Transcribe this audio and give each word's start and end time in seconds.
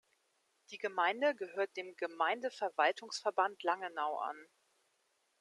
Die 0.71 0.79
Gemeinde 0.79 1.35
gehört 1.35 1.77
dem 1.77 1.95
"Gemeindeverwaltungsverband 1.95 3.61
Langenau" 3.61 4.17
an. 4.17 4.47